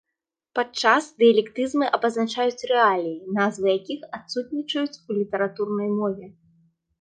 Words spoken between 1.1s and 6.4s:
дыялектызмы абазначаюць рэаліі, назвы якіх адсутнічаюць у літаратурнай мове.